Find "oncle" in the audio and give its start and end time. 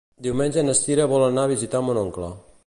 2.07-2.33